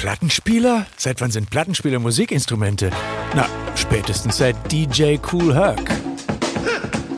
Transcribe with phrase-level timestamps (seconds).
[0.00, 0.86] Plattenspieler?
[0.96, 2.90] Seit wann sind Plattenspieler Musikinstrumente?
[3.34, 5.90] Na, spätestens seit DJ Cool Herc.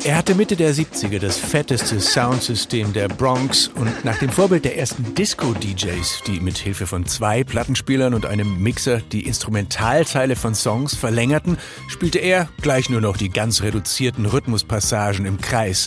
[0.02, 4.78] Er hatte Mitte der 70er das fetteste Soundsystem der Bronx und nach dem Vorbild der
[4.78, 10.96] ersten Disco-DJs, die mit Hilfe von zwei Plattenspielern und einem Mixer die Instrumentalteile von Songs
[10.96, 15.86] verlängerten, spielte er gleich nur noch die ganz reduzierten Rhythmuspassagen im Kreis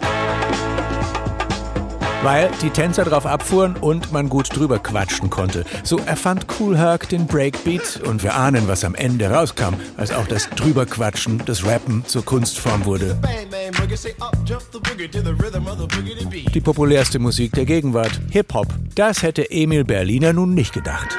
[2.25, 5.63] weil die Tänzer drauf abfuhren und man gut drüber quatschen konnte.
[5.83, 10.25] So erfand Cool Herc den Breakbeat und wir ahnen, was am Ende rauskam, als auch
[10.25, 13.15] das Drüberquatschen, das Rappen zur Kunstform wurde.
[16.53, 21.15] Die populärste Musik der Gegenwart, Hip-Hop, das hätte Emil Berliner nun nicht gedacht.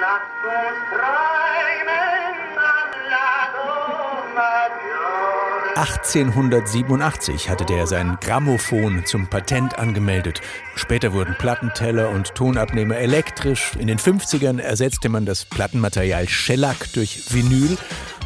[5.76, 10.40] 1887 hatte der sein Grammophon zum Patent angemeldet.
[10.74, 13.72] Später wurden Plattenteller und Tonabnehmer elektrisch.
[13.78, 17.76] In den 50ern ersetzte man das Plattenmaterial Shellac durch Vinyl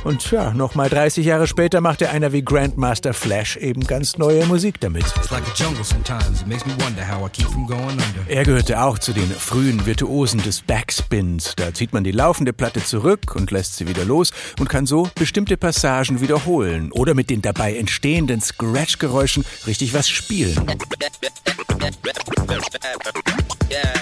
[0.04, 4.80] und ja, nochmal 30 Jahre später machte einer wie Grandmaster Flash eben ganz neue Musik
[4.80, 5.04] damit.
[8.28, 11.54] Er gehörte auch zu den frühen Virtuosen des Backspins.
[11.56, 15.08] Da zieht man die laufende Platte zurück und lässt sie wieder los und kann so
[15.14, 20.56] bestimmte Passagen wiederholen oder mit den dabei entstehenden Scratch-Geräuschen richtig was spielen.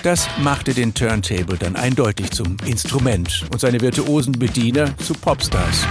[0.03, 5.87] Das machte den Turntable dann eindeutig zum Instrument und seine virtuosen Bediener zu Popstars.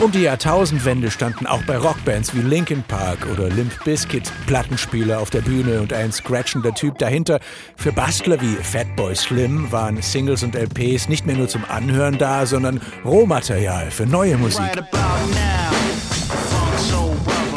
[0.00, 5.30] Um die Jahrtausendwende standen auch bei Rockbands wie Linkin Park oder Limp Bizkit Plattenspieler auf
[5.30, 7.40] der Bühne und ein scratchender Typ dahinter.
[7.76, 12.46] Für Bastler wie Fatboy Slim waren Singles und LPs nicht mehr nur zum Anhören da,
[12.46, 14.70] sondern Rohmaterial für neue Musik.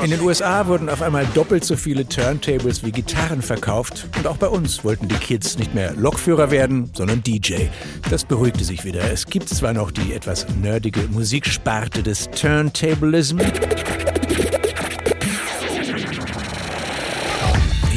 [0.03, 4.37] In den USA wurden auf einmal doppelt so viele Turntables wie Gitarren verkauft und auch
[4.37, 7.67] bei uns wollten die Kids nicht mehr Lokführer werden, sondern DJ.
[8.09, 9.11] Das beruhigte sich wieder.
[9.11, 13.39] Es gibt zwar noch die etwas nerdige Musiksparte des Turntablism,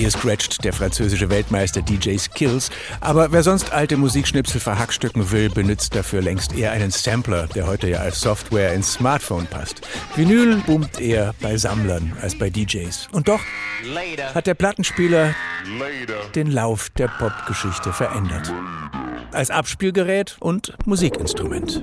[0.05, 2.71] Hier scratcht der französische Weltmeister DJ Skills,
[3.01, 7.89] aber wer sonst alte Musikschnipsel verhackstücken will, benutzt dafür längst eher einen Sampler, der heute
[7.89, 9.81] ja als Software ins Smartphone passt.
[10.15, 13.09] Vinyl boomt eher bei Sammlern als bei DJs.
[13.13, 13.41] Und doch
[14.35, 15.35] hat der Plattenspieler
[16.35, 18.53] den Lauf der Popgeschichte verändert.
[19.33, 21.83] Als Abspielgerät und Musikinstrument.